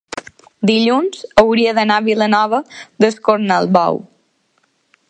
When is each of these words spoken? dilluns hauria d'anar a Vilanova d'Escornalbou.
dilluns 0.69 1.19
hauria 1.41 1.75
d'anar 1.81 1.99
a 2.01 2.05
Vilanova 2.09 2.63
d'Escornalbou. 3.05 4.03